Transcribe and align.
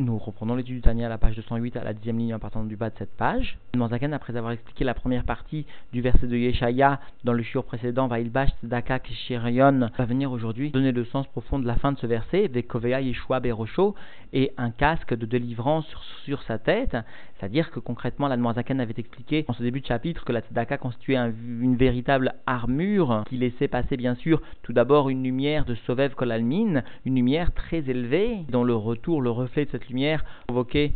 Nous 0.00 0.16
reprenons 0.16 0.56
l'étude 0.56 0.76
du 0.76 0.80
Tania 0.80 1.06
à 1.06 1.08
la 1.10 1.18
page 1.18 1.36
208 1.36 1.76
à 1.76 1.84
la 1.84 1.92
dixième 1.92 2.16
ligne 2.16 2.34
en 2.34 2.38
partant 2.38 2.64
du 2.64 2.74
bas 2.74 2.88
de 2.88 2.94
cette 2.96 3.14
page. 3.18 3.58
Manzaken, 3.76 4.14
après 4.14 4.34
avoir 4.34 4.52
expliqué 4.52 4.82
la 4.82 4.94
première 4.94 5.24
partie 5.24 5.66
du 5.92 6.00
verset 6.00 6.26
de 6.26 6.36
Yeshaya 6.36 7.00
dans 7.24 7.34
le 7.34 7.42
shiur 7.42 7.64
précédent, 7.64 8.08
Vailbash 8.08 8.48
Tzedaka 8.60 8.98
Kishirion, 8.98 9.90
va 9.96 10.04
venir 10.06 10.32
aujourd'hui 10.32 10.70
donner 10.70 10.92
le 10.92 11.04
sens 11.04 11.26
profond 11.26 11.58
de 11.58 11.66
la 11.66 11.74
fin 11.74 11.92
de 11.92 11.98
ce 11.98 12.06
verset, 12.06 12.48
Vekovea 12.48 13.02
Yeshua 13.02 13.40
Berosho, 13.40 13.94
et 14.32 14.52
un 14.56 14.70
casque 14.70 15.14
de 15.14 15.26
délivrance 15.26 15.86
sur, 16.24 16.42
sa 16.44 16.58
tête. 16.58 16.96
C'est-à-dire 17.38 17.70
que 17.70 17.80
concrètement, 17.80 18.28
la 18.28 18.36
Manzaken 18.36 18.80
avait 18.80 18.94
expliqué 18.96 19.44
en 19.48 19.52
ce 19.52 19.62
début 19.62 19.80
de 19.80 19.86
chapitre 19.86 20.24
que 20.24 20.32
la 20.32 20.40
Tzedaka 20.40 20.78
constituait 20.78 21.16
une 21.16 21.76
véritable 21.76 22.34
armure 22.46 23.24
qui 23.28 23.36
laissait 23.36 23.68
passer 23.68 23.96
bien 23.96 24.14
sûr 24.14 24.40
tout 24.62 24.72
d'abord 24.72 25.10
une 25.10 25.22
lumière 25.22 25.64
de 25.64 25.74
Sovev 25.74 26.14
Kolalmin, 26.14 26.82
une 27.04 27.16
lumière 27.16 27.52
très 27.52 27.78
élevée, 27.78 28.44
dont 28.48 28.64
le 28.64 28.74
retour, 28.74 29.20
le 29.20 29.30
reflet 29.30 29.64
de 29.64 29.70
cette 29.70 29.89
lumière 29.90 30.24
provoquait 30.46 30.92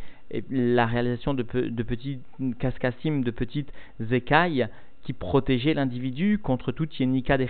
la 0.50 0.86
réalisation 0.86 1.34
de, 1.34 1.42
de 1.42 1.82
petits 1.82 2.20
cascassim, 2.58 3.20
de 3.20 3.30
petites 3.30 3.72
écailles 4.10 4.68
qui 5.04 5.12
protégeaient 5.12 5.74
l'individu 5.74 6.38
contre 6.38 6.72
toute 6.72 6.98
yenika 6.98 7.36
des 7.36 7.48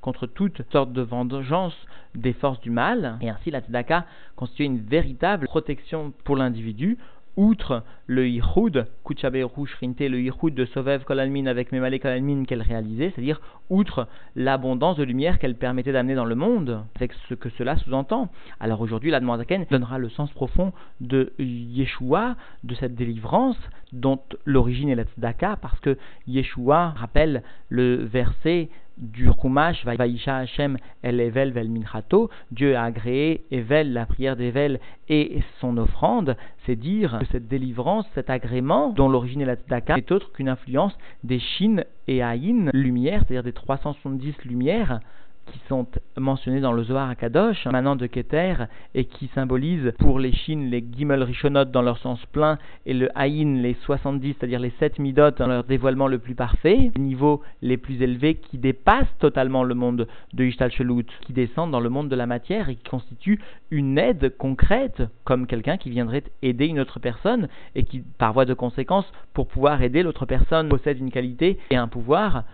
contre 0.00 0.26
toute 0.26 0.62
sorte 0.72 0.92
de 0.92 1.02
vengeance 1.02 1.76
des 2.14 2.32
forces 2.32 2.60
du 2.60 2.70
mal. 2.70 3.18
Et 3.20 3.28
ainsi, 3.28 3.50
la 3.50 3.60
tzedaka 3.60 4.06
constituait 4.36 4.66
une 4.66 4.80
véritable 4.80 5.46
protection 5.46 6.12
pour 6.24 6.36
l'individu 6.36 6.96
outre 7.36 7.82
le 8.06 8.28
Yichud, 8.28 8.86
Kuchaberu 9.04 9.66
Shrinte, 9.66 10.00
le 10.00 10.20
Yichud 10.20 10.54
de 10.54 10.64
Sovev 10.66 11.04
Kolalmin 11.04 11.46
avec 11.46 11.72
Memale 11.72 11.98
Kolalmin 11.98 12.44
qu'elle 12.44 12.62
réalisait, 12.62 13.10
c'est-à-dire 13.14 13.40
outre 13.70 14.06
l'abondance 14.36 14.96
de 14.96 15.04
lumière 15.04 15.38
qu'elle 15.38 15.54
permettait 15.54 15.92
d'amener 15.92 16.14
dans 16.14 16.24
le 16.24 16.34
monde, 16.34 16.84
avec 16.96 17.12
ce 17.28 17.34
que 17.34 17.48
cela 17.50 17.76
sous-entend. 17.78 18.28
Alors 18.60 18.80
aujourd'hui, 18.80 19.10
la 19.10 19.20
Zaken 19.20 19.66
donnera 19.70 19.98
le 19.98 20.10
sens 20.10 20.30
profond 20.32 20.72
de 21.00 21.32
Yeshua, 21.38 22.36
de 22.64 22.74
cette 22.74 22.94
délivrance, 22.94 23.58
dont 23.92 24.20
l'origine 24.44 24.88
est 24.88 24.94
la 24.94 25.04
tzedaka, 25.04 25.56
parce 25.56 25.78
que 25.80 25.96
Yeshua 26.26 26.90
rappelle 26.90 27.42
le 27.68 28.04
verset 28.04 28.68
du 28.98 29.28
Rumash, 29.28 29.84
Vaisha 29.84 30.38
Hashem 30.38 30.76
El 31.02 31.20
Evel 31.20 31.52
Vel 31.52 31.68
Minchato, 31.68 32.30
Dieu 32.50 32.76
a 32.76 32.84
agréé 32.84 33.42
Evel, 33.50 33.92
la 33.92 34.06
prière 34.06 34.36
d'Evel 34.36 34.80
et 35.08 35.40
son 35.60 35.76
offrande, 35.76 36.36
c'est 36.66 36.76
dire 36.76 37.18
que 37.20 37.26
cette 37.26 37.48
délivrance, 37.48 38.06
cet 38.14 38.30
agrément, 38.30 38.90
dont 38.90 39.08
l'origine 39.08 39.40
est 39.40 39.46
la 39.46 39.56
tzedaka, 39.56 39.96
n'est 39.96 40.12
autre 40.12 40.32
qu'une 40.32 40.48
influence 40.48 40.96
des 41.24 41.38
Shin 41.38 41.84
et 42.08 42.22
Aïn, 42.22 42.70
lumière, 42.72 43.20
c'est-à-dire 43.20 43.42
des 43.42 43.52
370 43.52 44.34
lumières, 44.44 45.00
qui 45.46 45.60
sont 45.68 45.86
mentionnés 46.16 46.60
dans 46.60 46.72
le 46.72 46.84
Zohar 46.84 47.08
à 47.08 47.14
Kadosh, 47.14 47.66
manant 47.66 47.96
de 47.96 48.06
Keter, 48.06 48.54
et 48.94 49.04
qui 49.04 49.28
symbolisent 49.34 49.92
pour 49.98 50.18
les 50.18 50.32
Chines 50.32 50.70
les 50.70 50.84
Gimel 50.92 51.22
Rishonot 51.22 51.64
dans 51.66 51.82
leur 51.82 51.98
sens 51.98 52.24
plein, 52.26 52.58
et 52.86 52.94
le 52.94 53.08
Haïn 53.18 53.60
les 53.60 53.74
70, 53.84 54.36
c'est-à-dire 54.38 54.60
les 54.60 54.72
7 54.78 54.98
Midot 54.98 55.32
dans 55.32 55.46
leur 55.46 55.64
dévoilement 55.64 56.08
le 56.08 56.18
plus 56.18 56.34
parfait, 56.34 56.90
les 56.94 57.02
niveaux 57.02 57.42
les 57.60 57.76
plus 57.76 58.02
élevés 58.02 58.36
qui 58.36 58.58
dépassent 58.58 59.16
totalement 59.18 59.64
le 59.64 59.74
monde 59.74 60.06
de 60.32 60.44
Ishtal 60.44 60.70
Shelut, 60.70 61.06
qui 61.22 61.32
descendent 61.32 61.70
dans 61.70 61.80
le 61.80 61.90
monde 61.90 62.08
de 62.08 62.16
la 62.16 62.26
matière 62.26 62.68
et 62.68 62.76
qui 62.76 62.88
constituent 62.88 63.40
une 63.70 63.98
aide 63.98 64.36
concrète, 64.36 65.02
comme 65.24 65.46
quelqu'un 65.46 65.76
qui 65.76 65.90
viendrait 65.90 66.24
aider 66.42 66.66
une 66.66 66.80
autre 66.80 67.00
personne, 67.00 67.48
et 67.74 67.84
qui, 67.84 68.02
par 68.18 68.32
voie 68.32 68.44
de 68.44 68.54
conséquence, 68.54 69.10
pour 69.34 69.46
pouvoir 69.46 69.82
aider 69.82 70.02
l'autre 70.02 70.26
personne, 70.26 70.68
possède 70.68 70.98
une 70.98 71.10
qualité 71.10 71.58
et 71.70 71.76
un 71.76 71.88
pouvoir 71.88 72.44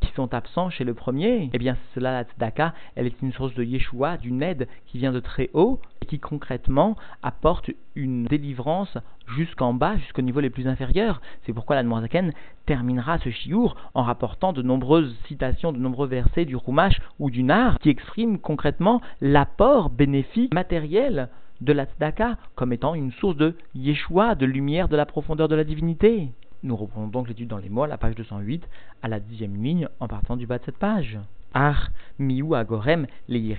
qui 0.00 0.12
sont 0.12 0.32
absents 0.34 0.70
chez 0.70 0.84
le 0.84 0.94
premier, 0.94 1.50
eh 1.52 1.58
bien 1.58 1.76
cela, 1.94 2.12
la 2.12 2.24
tzedaka, 2.24 2.74
elle 2.94 3.06
est 3.06 3.22
une 3.22 3.32
source 3.32 3.54
de 3.54 3.64
Yeshua, 3.64 4.16
d'une 4.16 4.42
aide 4.42 4.68
qui 4.86 4.98
vient 4.98 5.12
de 5.12 5.20
très 5.20 5.50
haut 5.54 5.80
et 6.02 6.06
qui 6.06 6.18
concrètement 6.18 6.96
apporte 7.22 7.70
une 7.94 8.24
délivrance 8.24 8.96
jusqu'en 9.36 9.74
bas, 9.74 9.96
jusqu'au 9.96 10.22
niveau 10.22 10.40
les 10.40 10.50
plus 10.50 10.68
inférieurs. 10.68 11.20
C'est 11.44 11.52
pourquoi 11.52 11.76
la 11.76 11.82
Noirzaken 11.82 12.32
terminera 12.66 13.18
ce 13.18 13.30
chiour 13.30 13.76
en 13.94 14.02
rapportant 14.02 14.52
de 14.52 14.62
nombreuses 14.62 15.16
citations, 15.26 15.72
de 15.72 15.78
nombreux 15.78 16.08
versets 16.08 16.44
du 16.44 16.56
Rumash 16.56 17.00
ou 17.18 17.30
du 17.30 17.42
Nar 17.42 17.78
qui 17.78 17.90
expriment 17.90 18.38
concrètement 18.38 19.00
l'apport 19.20 19.90
bénéfique 19.90 20.54
matériel 20.54 21.28
de 21.60 21.72
la 21.72 21.86
tzedaka 21.86 22.36
comme 22.54 22.72
étant 22.72 22.94
une 22.94 23.12
source 23.12 23.36
de 23.36 23.56
Yeshua, 23.74 24.34
de 24.34 24.46
lumière 24.46 24.88
de 24.88 24.96
la 24.96 25.06
profondeur 25.06 25.48
de 25.48 25.56
la 25.56 25.64
divinité. 25.64 26.28
Nous 26.64 26.74
reprenons 26.74 27.06
donc 27.06 27.28
l'étude 27.28 27.48
dans 27.48 27.58
les 27.58 27.68
mots 27.68 27.84
à 27.84 27.86
la 27.86 27.98
page 27.98 28.16
208, 28.16 28.68
à 29.02 29.08
la 29.08 29.20
dixième 29.20 29.62
ligne, 29.62 29.88
en 30.00 30.08
partant 30.08 30.36
du 30.36 30.46
bas 30.46 30.58
de 30.58 30.64
cette 30.64 30.78
page. 30.78 31.16
Ar 31.54 31.90
miou 32.18 32.56
agorem 32.56 33.06
le 33.28 33.54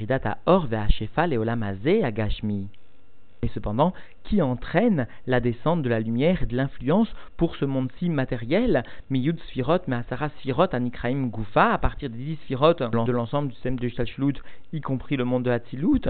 or 0.46 0.68
shefa 0.90 1.26
le 1.26 1.38
olamazé 1.38 2.04
agashmi. 2.04 2.68
Et 3.42 3.48
cependant, 3.48 3.94
qui 4.26 4.42
entraîne 4.42 5.08
la 5.28 5.40
descente 5.40 5.82
de 5.82 5.88
la 5.88 6.02
lumière 6.02 6.44
et 6.44 6.46
de 6.46 6.58
l'influence 6.58 7.08
pour 7.38 7.56
ce 7.56 7.64
monde-ci 7.64 8.10
matériel, 8.10 8.84
Miyud 9.10 9.40
Sfirot, 9.48 9.80
Measara 9.88 10.28
Sfirot, 10.40 10.76
Anikraim 10.76 11.28
Gufa, 11.28 11.72
à 11.72 11.78
partir 11.78 12.10
des 12.10 12.18
dix 12.18 12.36
Sfirot 12.44 12.74
de 12.74 13.12
l'ensemble 13.14 13.48
du 13.48 13.54
système 13.54 13.80
de 13.80 13.88
Shtalshlut, 13.88 14.36
y 14.74 14.81
compris 14.81 15.16
le 15.16 15.24
monde 15.24 15.44
de 15.44 15.52
Hatzilut 15.52 16.02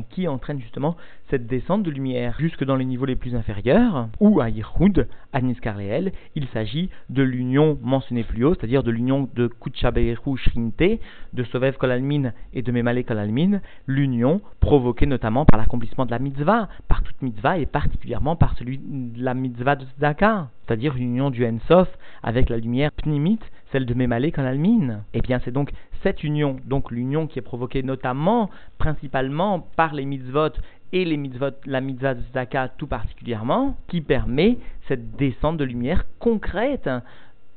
qui 0.00 0.26
entraîne 0.26 0.60
justement 0.60 0.96
cette 1.28 1.46
descente 1.46 1.82
de 1.82 1.90
lumière 1.90 2.36
jusque 2.38 2.64
dans 2.64 2.76
les 2.76 2.84
niveaux 2.84 3.04
les 3.04 3.16
plus 3.16 3.34
inférieurs, 3.34 4.08
ou 4.20 4.40
à 4.40 4.48
Yirhud, 4.48 5.08
à 5.32 5.40
Niskarleel, 5.40 6.12
il 6.34 6.46
s'agit 6.48 6.90
de 7.10 7.22
l'union 7.22 7.78
mentionnée 7.82 8.24
plus 8.24 8.44
haut, 8.44 8.54
c'est-à-dire 8.54 8.82
de 8.82 8.90
l'union 8.90 9.28
de 9.34 9.46
Kuchaberu 9.48 10.36
Shrinte, 10.36 11.00
de 11.32 11.44
Sovev 11.44 11.76
Kolalmin 11.76 12.32
et 12.52 12.62
de 12.62 12.72
Memale 12.72 13.04
Kolalmin, 13.04 13.60
l'union 13.86 14.40
provoquée 14.60 15.06
notamment 15.06 15.44
par 15.44 15.60
l'accomplissement 15.60 16.06
de 16.06 16.10
la 16.10 16.18
mitzvah, 16.18 16.68
par 16.88 17.02
toute 17.02 17.20
mitzvah 17.22 17.58
et 17.58 17.66
particulièrement 17.66 18.36
par 18.36 18.56
celui 18.56 18.78
de 18.78 19.22
la 19.22 19.34
mitzvah 19.34 19.76
de 19.76 19.84
Tzedaka, 19.84 20.48
c'est-à-dire 20.66 20.96
une 20.96 21.04
union 21.04 21.30
du 21.30 21.46
Ensof 21.46 21.88
avec 22.22 22.48
la 22.48 22.56
lumière 22.58 22.92
pnimite, 22.92 23.44
celle 23.72 23.86
de 23.86 23.94
Memale 23.94 24.30
Kolalmin. 24.30 25.00
Et 25.12 25.18
eh 25.18 25.20
bien 25.20 25.40
c'est 25.44 25.50
donc 25.50 25.72
cette 26.02 26.22
union, 26.22 26.56
donc 26.64 26.90
l'union 26.90 27.26
qui 27.26 27.38
est 27.38 27.42
provoquée 27.42 27.82
notamment, 27.82 28.50
principalement 28.78 29.60
par 29.76 29.94
les 29.94 30.04
mitzvot 30.04 30.50
et 30.92 31.04
les 31.04 31.16
mitzvot, 31.16 31.50
la 31.64 31.80
mitzvah 31.80 32.14
Zaka 32.34 32.68
tout 32.68 32.86
particulièrement, 32.86 33.76
qui 33.88 34.00
permet 34.02 34.58
cette 34.88 35.16
descente 35.16 35.56
de 35.56 35.64
lumière 35.64 36.04
concrète 36.18 36.88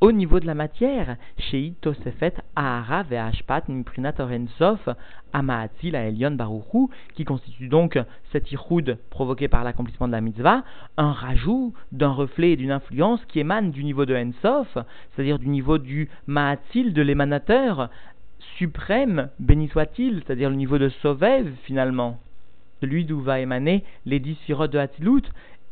au 0.02 0.12
niveau 0.12 0.40
de 0.40 0.46
la 0.46 0.56
matière. 0.56 1.18
Chez 1.38 1.74
Tosefet 1.82 2.34
Ahara 2.56 3.04
Ve'ashpat 3.04 3.64
Miprinat 3.68 4.16
Orensof 4.20 4.90
Amaatil 5.34 5.92
la 5.92 6.08
Elion 6.08 6.32
Baruchu, 6.32 6.90
qui 7.14 7.26
constitue 7.26 7.68
donc 7.68 8.00
cet 8.32 8.52
iroud 8.52 8.98
provoqué 9.10 9.48
par 9.48 9.64
l'accomplissement 9.64 10.08
de 10.08 10.14
la 10.14 10.22
mitzvah, 10.22 10.64
un 10.98 11.12
rajout 11.12 11.74
d'un 11.92 12.12
reflet 12.12 12.52
et 12.52 12.56
d'une 12.56 12.72
influence 12.72 13.24
qui 13.26 13.40
émane 13.40 13.72
du 13.72 13.84
niveau 13.84 14.06
de 14.06 14.16
Ensof, 14.16 14.78
c'est-à-dire 15.12 15.40
du 15.40 15.48
niveau 15.48 15.78
du 15.78 16.10
Maatil, 16.28 16.94
de 16.94 17.02
l'émanateur, 17.02 17.90
suprême, 18.58 19.30
béni 19.40 19.68
soit-il, 19.68 20.24
c'est-à-dire 20.26 20.50
le 20.50 20.56
niveau 20.56 20.78
de 20.78 20.90
Sovev 20.90 21.52
finalement, 21.64 22.20
celui 22.82 23.06
d'où 23.06 23.20
va 23.20 23.40
émaner 23.40 23.84
les 24.06 24.20
dix 24.20 24.38
de 24.48 24.78
Hatilut, 24.78 25.24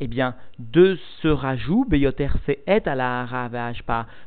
eh 0.03 0.07
bien, 0.07 0.35
de 0.59 0.97
ce 1.21 1.27
rajout, 1.27 1.85
Beyoter 1.87 2.29
et 2.67 2.81
à 2.85 2.95
la 2.95 3.49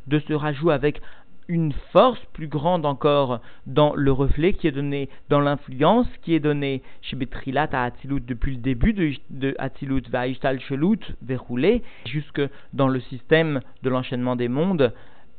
de 0.07 0.19
ce 0.19 0.33
rajout 0.33 0.71
avec 0.71 1.01
une 1.49 1.73
force 1.93 2.21
plus 2.33 2.49
grande 2.49 2.85
encore 2.85 3.41
dans 3.67 3.95
le 3.95 4.11
reflet 4.11 4.55
qui 4.55 4.67
est 4.67 4.73
donné, 4.73 5.09
dans 5.29 5.41
l'influence 5.41 6.09
qui 6.23 6.35
est 6.35 6.41
donnée 6.41 6.83
chez 7.03 7.15
Betrilat 7.15 7.69
à 7.73 7.85
Hatilut 7.85 8.21
depuis 8.21 8.57
le 8.57 8.61
début 8.61 8.93
de, 8.93 9.13
de 9.31 9.55
Hatilut, 9.59 10.03
Vaishtal 10.11 10.61
Shelut, 10.61 11.15
verroulé, 11.23 11.83
jusque 12.07 12.43
dans 12.73 12.89
le 12.89 13.01
système 13.01 13.61
de 13.83 13.91
l'enchaînement 13.91 14.35
des 14.35 14.49
mondes 14.49 14.93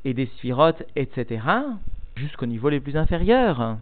et 0.05 0.13
des 0.13 0.27
sphirotes, 0.27 0.83
etc 0.95 1.41
jusqu'au 2.17 2.45
niveau 2.45 2.69
les 2.69 2.79
plus 2.79 2.97
inférieurs. 2.97 3.77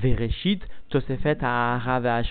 Vereshit, 0.00 0.60
Tosefet 0.88 1.38
Ahara 1.42 2.22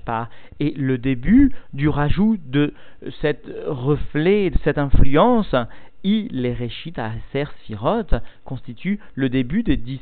Et 0.60 0.72
le 0.72 0.98
début 0.98 1.52
du 1.74 1.90
rajout 1.90 2.38
de 2.46 2.74
cet 3.22 3.50
reflet, 3.66 4.50
de 4.50 4.58
cette 4.64 4.78
influence, 4.78 5.56
I 6.04 6.30
les 6.32 6.56
à 6.96 7.12
Aser 7.12 7.50
Sphirot 7.60 8.06
constitue 8.46 9.00
le 9.16 9.28
début 9.28 9.64
des 9.64 9.76
dix 9.76 10.00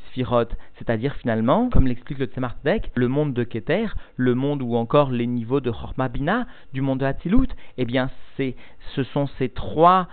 c'est-à-dire 0.77 1.15
finalement, 1.15 1.69
comme 1.69 1.87
l'explique 1.87 2.19
le 2.19 2.27
Tzemardek, 2.27 2.91
le 2.93 3.07
monde 3.07 3.33
de 3.33 3.43
Keter, 3.43 3.87
le 4.15 4.35
monde 4.35 4.61
ou 4.61 4.75
encore 4.75 5.09
les 5.09 5.25
niveaux 5.25 5.59
de 5.59 5.71
Hormabina, 5.71 6.45
du 6.73 6.81
monde 6.81 6.99
de 6.99 7.05
Hatzilut, 7.05 7.47
eh 7.77 7.85
bien 7.85 8.11
ce 8.37 9.03
sont 9.03 9.27
ces 9.39 9.49
trois 9.49 10.07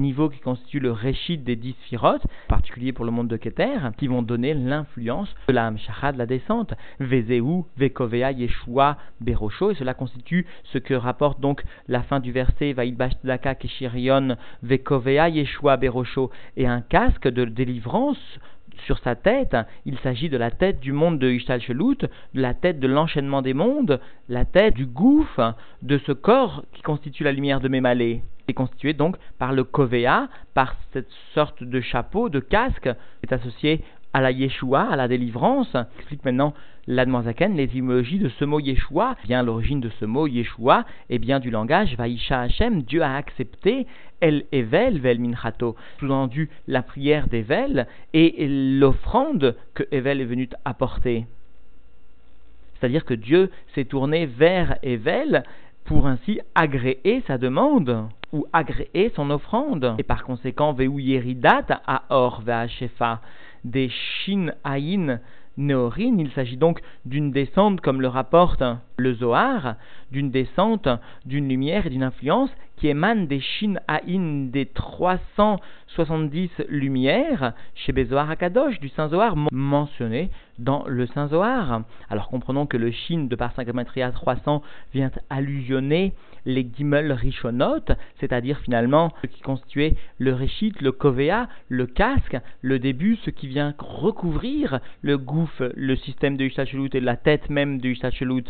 niveau 0.00 0.28
qui 0.28 0.40
constitue 0.40 0.80
le 0.80 0.92
réchit 0.92 1.38
des 1.38 1.56
dix 1.56 1.74
sphirotes, 1.84 2.24
en 2.24 2.48
particulier 2.48 2.92
pour 2.92 3.04
le 3.04 3.10
monde 3.10 3.28
de 3.28 3.36
Keter, 3.36 3.78
qui 3.96 4.08
vont 4.08 4.22
donner 4.22 4.54
l'influence 4.54 5.34
de 5.48 5.52
la 5.52 5.66
Hamshacha 5.66 6.12
de 6.12 6.18
la 6.18 6.26
descente. 6.26 6.74
Vezeu, 7.00 7.64
Vekovea, 7.76 8.32
Yeshua, 8.32 8.96
Berosho, 9.20 9.70
et 9.70 9.74
cela 9.74 9.94
constitue 9.94 10.46
ce 10.64 10.78
que 10.78 10.94
rapporte 10.94 11.40
donc 11.40 11.62
la 11.88 12.02
fin 12.02 12.20
du 12.20 12.32
verset 12.32 12.72
Vaïbash 12.72 13.12
Tzedaka 13.14 13.54
Keshirion, 13.54 14.36
Vekovea, 14.62 15.28
Yeshua, 15.28 15.76
Berosho, 15.76 16.30
et 16.56 16.66
un 16.66 16.80
casque 16.80 17.28
de 17.28 17.44
délivrance 17.44 18.18
sur 18.86 18.98
sa 18.98 19.14
tête, 19.14 19.56
il 19.86 19.98
s'agit 19.98 20.28
de 20.28 20.36
la 20.36 20.50
tête 20.50 20.80
du 20.80 20.92
monde 20.92 21.18
de 21.18 21.30
Ishtal 21.30 21.60
Shelut, 21.60 21.98
de 22.34 22.40
la 22.40 22.54
tête 22.54 22.80
de 22.80 22.88
l'enchaînement 22.88 23.40
des 23.40 23.54
mondes, 23.54 24.00
la 24.28 24.44
tête 24.44 24.74
du 24.74 24.86
gouffre, 24.86 25.54
de 25.82 25.98
ce 25.98 26.12
corps 26.12 26.64
qui 26.72 26.82
constitue 26.82 27.24
la 27.24 27.32
lumière 27.32 27.60
de 27.60 27.68
Mémalé 27.68 28.22
est 28.48 28.54
constitué 28.54 28.92
donc 28.92 29.16
par 29.38 29.52
le 29.52 29.64
kovea, 29.64 30.28
par 30.54 30.76
cette 30.92 31.10
sorte 31.34 31.62
de 31.62 31.80
chapeau, 31.80 32.28
de 32.28 32.40
casque, 32.40 32.82
qui 32.82 33.26
est 33.28 33.32
associé 33.32 33.82
à 34.12 34.20
la 34.20 34.30
Yeshua, 34.30 34.82
à 34.90 34.96
la 34.96 35.08
délivrance. 35.08 35.76
Explique 35.98 36.24
maintenant 36.24 36.54
l'Admozaken 36.86 37.56
l'étymologie 37.56 38.18
de 38.18 38.28
ce 38.28 38.44
mot 38.44 38.60
Yeshua. 38.60 39.16
Bien 39.24 39.42
l'origine 39.42 39.80
de 39.80 39.90
ce 40.00 40.04
mot 40.04 40.26
Yeshua 40.26 40.84
est 41.10 41.18
bien 41.18 41.40
du 41.40 41.50
langage 41.50 41.96
Vaisha 41.96 42.42
Hashem, 42.42 42.82
Dieu 42.82 43.02
a 43.02 43.16
accepté 43.16 43.86
El 44.20 44.44
Evel 44.52 45.00
Vel 45.00 45.18
Minchato, 45.18 45.74
sous-entendu 45.98 46.48
la 46.68 46.82
prière 46.82 47.26
d'Evel 47.28 47.86
et 48.12 48.46
l'offrande 48.48 49.56
que 49.74 49.82
Evel 49.90 50.20
est 50.20 50.26
venu 50.26 50.48
apporter. 50.64 51.26
C'est-à-dire 52.78 53.04
que 53.04 53.14
Dieu 53.14 53.50
s'est 53.74 53.86
tourné 53.86 54.26
vers 54.26 54.76
Evel 54.82 55.42
pour 55.84 56.06
ainsi 56.06 56.40
agréer 56.54 57.22
sa 57.26 57.38
demande 57.38 58.08
ou 58.34 58.46
agréer 58.52 59.12
son 59.14 59.30
offrande. 59.30 59.94
Et 59.98 60.02
par 60.02 60.24
conséquent, 60.24 60.72
Veu 60.72 60.90
Yeridat 61.00 61.80
à 61.86 62.02
Or 62.10 62.42
Shefa 62.68 63.20
des 63.64 63.88
Shin 63.88 64.52
Aïn 64.64 65.20
Néorine, 65.56 66.18
il 66.18 66.32
s'agit 66.32 66.56
donc 66.56 66.80
d'une 67.04 67.30
descente, 67.30 67.80
comme 67.80 68.02
le 68.02 68.08
rapporte 68.08 68.62
le 68.96 69.14
Zohar, 69.14 69.76
d'une 70.10 70.32
descente, 70.32 70.88
d'une 71.24 71.48
lumière 71.48 71.86
et 71.86 71.90
d'une 71.90 72.02
influence 72.02 72.50
qui 72.76 72.88
émane 72.88 73.28
des 73.28 73.40
Shin 73.40 73.74
Aïn, 73.86 74.50
des 74.50 74.66
370 74.66 76.50
lumières 76.68 77.52
chez 77.76 77.92
Bezoar 77.92 78.28
Akadosh, 78.30 78.80
du 78.80 78.88
Saint 78.88 79.08
Zohar 79.08 79.36
mentionné 79.52 80.30
dans 80.58 80.84
le 80.88 81.06
Saint 81.06 81.28
Zohar. 81.28 81.82
Alors 82.10 82.28
comprenons 82.28 82.66
que 82.66 82.76
le 82.76 82.90
Shin 82.90 83.26
de 83.30 83.36
par 83.36 83.52
300 83.54 84.62
vient 84.92 85.12
allusionner 85.30 86.14
les 86.46 86.68
Gimel 86.76 87.12
Rishonot, 87.12 87.84
c'est-à-dire 88.20 88.58
finalement 88.60 89.12
ce 89.22 89.26
qui 89.26 89.40
constituait 89.40 89.94
le 90.18 90.32
Réchit, 90.32 90.72
le 90.80 90.92
Kovea, 90.92 91.48
le 91.68 91.86
casque, 91.86 92.36
le 92.62 92.78
début, 92.78 93.16
ce 93.24 93.30
qui 93.30 93.46
vient 93.46 93.74
recouvrir 93.78 94.80
le 95.02 95.18
gouffre, 95.18 95.72
le 95.74 95.96
système 95.96 96.36
de 96.36 96.44
Yushachelut 96.44 96.90
et 96.94 97.00
la 97.00 97.16
tête 97.16 97.50
même 97.50 97.80
de 97.80 97.88
Yushachelut. 97.88 98.44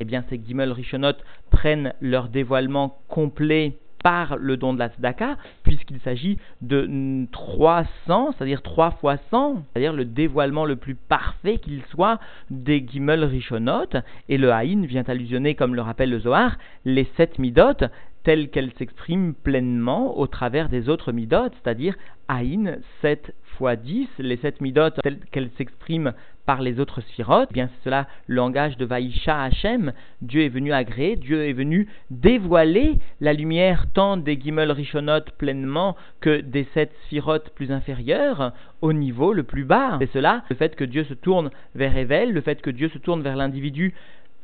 Eh 0.00 0.04
bien, 0.04 0.24
ces 0.28 0.40
Gimel 0.44 0.72
Rishonot 0.72 1.16
prennent 1.50 1.92
leur 2.00 2.28
dévoilement 2.28 2.98
complet 3.08 3.78
par 4.02 4.36
le 4.36 4.56
don 4.56 4.74
de 4.74 4.78
la 4.78 4.88
tzedaka, 4.88 5.36
puisqu'il 5.62 6.00
s'agit 6.00 6.38
de 6.60 7.26
300, 7.32 8.32
c'est-à-dire 8.32 8.62
3 8.62 8.92
fois 8.92 9.16
100, 9.30 9.62
c'est-à-dire 9.72 9.92
le 9.92 10.04
dévoilement 10.04 10.64
le 10.64 10.76
plus 10.76 10.94
parfait 10.94 11.58
qu'il 11.58 11.82
soit 11.90 12.20
des 12.50 12.86
Gimel 12.86 13.24
Rishonot, 13.24 13.88
et 14.28 14.38
le 14.38 14.52
Haïn 14.52 14.86
vient 14.86 15.04
allusionner, 15.06 15.54
comme 15.54 15.74
le 15.74 15.82
rappelle 15.82 16.10
le 16.10 16.20
Zohar, 16.20 16.56
les 16.84 17.08
sept 17.16 17.38
midot, 17.38 17.86
telles 18.22 18.50
qu'elles 18.50 18.72
s'expriment 18.72 19.34
pleinement 19.34 20.18
au 20.18 20.26
travers 20.26 20.68
des 20.68 20.88
autres 20.88 21.12
midot, 21.12 21.48
c'est-à-dire 21.52 21.94
Haïn 22.28 22.78
7 23.00 23.32
fois 23.58 23.76
10, 23.76 24.08
les 24.18 24.36
7 24.36 24.60
midot 24.60 24.90
telles 25.02 25.18
qu'elles 25.30 25.50
s'expriment 25.56 26.12
par 26.46 26.62
les 26.62 26.78
autres 26.78 27.00
sphirotes, 27.00 27.48
eh 27.50 27.54
bien 27.54 27.68
c'est 27.68 27.84
cela 27.84 28.06
le 28.26 28.36
langage 28.36 28.76
de 28.76 28.84
Vaïcha 28.84 29.42
Hachem. 29.42 29.92
Dieu 30.22 30.42
est 30.42 30.48
venu 30.48 30.72
agréer, 30.72 31.16
Dieu 31.16 31.44
est 31.44 31.52
venu 31.52 31.88
dévoiler 32.10 32.98
la 33.20 33.32
lumière 33.32 33.86
tant 33.92 34.16
des 34.16 34.40
Gimel 34.40 34.70
Rishonot 34.70 35.22
pleinement 35.38 35.96
que 36.20 36.40
des 36.40 36.66
sept 36.72 36.92
sphirotes 37.06 37.50
plus 37.50 37.72
inférieures 37.72 38.52
au 38.80 38.92
niveau 38.92 39.32
le 39.32 39.42
plus 39.42 39.64
bas. 39.64 39.96
C'est 40.00 40.12
cela, 40.12 40.44
le 40.48 40.56
fait 40.56 40.76
que 40.76 40.84
Dieu 40.84 41.04
se 41.04 41.14
tourne 41.14 41.50
vers 41.74 41.96
Evel, 41.96 42.32
le 42.32 42.40
fait 42.40 42.62
que 42.62 42.70
Dieu 42.70 42.88
se 42.90 42.98
tourne 42.98 43.22
vers 43.22 43.36
l'individu 43.36 43.92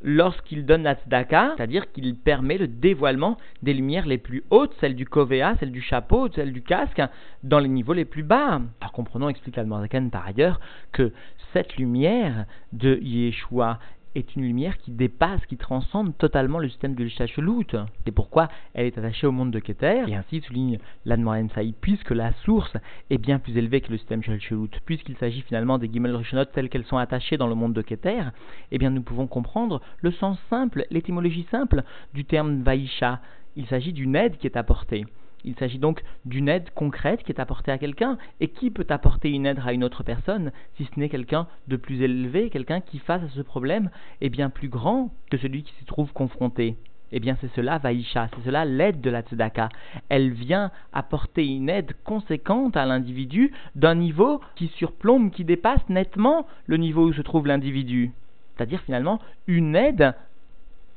lorsqu'il 0.02 0.66
donne 0.66 0.82
la 0.82 0.94
tzedaka, 0.94 1.54
c'est-à-dire 1.56 1.90
qu'il 1.93 2.16
permet 2.16 2.58
le 2.58 2.69
dévoilement 2.69 3.37
des 3.62 3.75
lumières 3.75 4.06
les 4.06 4.19
plus 4.19 4.44
hautes, 4.50 4.75
celles 4.81 4.96
du 4.96 5.06
kovea, 5.06 5.56
celles 5.60 5.72
du 5.72 5.81
chapeau, 5.81 6.28
celles 6.31 6.52
du 6.52 6.62
casque, 6.62 7.02
dans 7.43 7.58
les 7.58 7.69
niveaux 7.69 7.93
les 7.93 8.04
plus 8.04 8.22
bas. 8.22 8.60
Alors 8.81 8.93
comprenons, 8.93 9.28
explique 9.28 9.56
l'Almanzakan 9.56 10.08
par 10.10 10.26
ailleurs, 10.26 10.60
que 10.93 11.12
cette 11.52 11.76
lumière 11.76 12.46
de 12.72 12.99
Yeshua 13.02 13.78
est 14.14 14.36
une 14.36 14.42
lumière 14.42 14.78
qui 14.78 14.90
dépasse, 14.90 15.44
qui 15.46 15.56
transcende 15.56 16.16
totalement 16.18 16.58
le 16.58 16.68
système 16.68 16.94
de 16.94 17.04
l'Ishachelut. 17.04 17.76
C'est 18.04 18.12
pourquoi 18.12 18.48
elle 18.74 18.86
est 18.86 18.98
attachée 18.98 19.26
au 19.26 19.32
monde 19.32 19.50
de 19.50 19.58
Keter, 19.58 20.04
et 20.08 20.14
ainsi 20.14 20.40
souligne 20.40 20.78
l'Admoren 21.04 21.48
Saï, 21.50 21.74
puisque 21.80 22.10
la 22.10 22.32
source 22.44 22.76
est 23.10 23.18
bien 23.18 23.38
plus 23.38 23.56
élevée 23.56 23.80
que 23.80 23.90
le 23.90 23.98
système 23.98 24.22
Shalchelut, 24.22 24.70
puisqu'il 24.84 25.16
s'agit 25.16 25.42
finalement 25.42 25.78
des 25.78 25.90
Gimel 25.92 26.16
Rishonot 26.16 26.44
telles 26.46 26.68
qu'elles 26.68 26.84
sont 26.84 26.96
attachées 26.96 27.36
dans 27.36 27.46
le 27.46 27.54
monde 27.54 27.72
de 27.72 27.82
Keter, 27.82 28.24
eh 28.70 28.78
bien 28.78 28.90
nous 28.90 29.02
pouvons 29.02 29.26
comprendre 29.26 29.80
le 30.00 30.10
sens 30.12 30.38
simple, 30.50 30.86
l'étymologie 30.90 31.46
simple 31.50 31.82
du 32.14 32.24
terme 32.24 32.62
Vaisha. 32.62 33.20
Il 33.56 33.66
s'agit 33.66 33.92
d'une 33.92 34.16
aide 34.16 34.38
qui 34.38 34.46
est 34.46 34.56
apportée. 34.56 35.04
Il 35.44 35.54
s'agit 35.56 35.78
donc 35.78 36.02
d'une 36.24 36.48
aide 36.48 36.70
concrète 36.74 37.22
qui 37.22 37.32
est 37.32 37.40
apportée 37.40 37.72
à 37.72 37.78
quelqu'un. 37.78 38.18
Et 38.40 38.48
qui 38.48 38.70
peut 38.70 38.86
apporter 38.88 39.30
une 39.30 39.46
aide 39.46 39.60
à 39.64 39.72
une 39.72 39.84
autre 39.84 40.02
personne 40.02 40.52
si 40.76 40.84
ce 40.84 40.98
n'est 40.98 41.08
quelqu'un 41.08 41.46
de 41.68 41.76
plus 41.76 42.02
élevé, 42.02 42.50
quelqu'un 42.50 42.80
qui 42.80 42.98
face 42.98 43.22
à 43.22 43.28
ce 43.28 43.40
problème 43.40 43.90
est 44.20 44.28
bien 44.28 44.50
plus 44.50 44.68
grand 44.68 45.10
que 45.30 45.38
celui 45.38 45.62
qui 45.62 45.72
s'y 45.74 45.84
trouve 45.84 46.12
confronté? 46.12 46.76
Eh 47.12 47.20
bien 47.20 47.36
c'est 47.40 47.54
cela 47.54 47.76
Vaïcha, 47.76 48.28
c'est 48.34 48.44
cela 48.44 48.64
l'aide 48.64 49.02
de 49.02 49.10
la 49.10 49.20
Tzedaka. 49.20 49.68
Elle 50.08 50.30
vient 50.30 50.70
apporter 50.94 51.46
une 51.46 51.68
aide 51.68 51.92
conséquente 52.04 52.76
à 52.76 52.86
l'individu 52.86 53.52
d'un 53.74 53.94
niveau 53.94 54.40
qui 54.56 54.68
surplombe, 54.68 55.30
qui 55.30 55.44
dépasse 55.44 55.86
nettement 55.90 56.46
le 56.66 56.78
niveau 56.78 57.06
où 57.06 57.12
se 57.12 57.20
trouve 57.20 57.46
l'individu. 57.46 58.12
C'est-à-dire 58.56 58.80
finalement 58.80 59.20
une 59.46 59.76
aide 59.76 60.14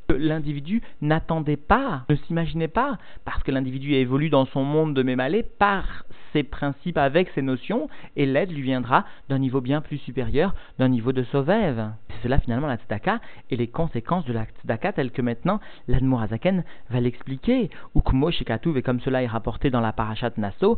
l'individu 0.10 0.82
n'attendait 1.02 1.58
pas, 1.58 2.04
ne 2.10 2.16
s'imaginait 2.16 2.68
pas, 2.68 2.98
parce 3.24 3.44
que 3.44 3.52
l'individu 3.52 3.94
évolue 3.94 4.30
dans 4.30 4.46
son 4.46 4.64
monde 4.64 4.94
de 4.94 5.04
Mémalé 5.04 5.44
par 5.44 6.06
ses 6.34 6.44
principes, 6.44 6.98
avec 6.98 7.30
ses 7.30 7.42
notions, 7.42 7.88
et 8.16 8.26
l'aide 8.26 8.52
lui 8.52 8.62
viendra 8.62 9.06
d'un 9.30 9.40
niveau 9.40 9.62
bien 9.62 9.82
plus 9.82 9.98
supérieur, 10.00 10.54
d'un 10.80 10.90
niveau 10.90 11.14
de 11.14 11.24
Sauvève. 11.24 11.92
C'est 12.10 12.24
cela 12.24 12.40
finalement 12.40 12.68
la 12.68 12.76
tzedaka 12.78 13.20
et 13.50 13.56
les 13.56 13.68
conséquences 13.68 14.26
de 14.26 14.34
la 14.34 14.46
tzedaka 14.46 14.92
telles 14.94 15.12
que 15.12 15.22
maintenant 15.22 15.60
l'Admorazaken 15.88 16.64
va 16.90 17.00
l'expliquer. 17.00 17.70
Ukmo 17.96 18.32
Shekatuv, 18.32 18.78
et 18.78 18.82
comme 18.82 19.00
cela 19.00 19.24
est 19.24 19.28
rapporté 19.28 19.70
dans 19.70 19.82
la 19.82 19.94
parashat 19.94 20.32
Nassau, 20.38 20.78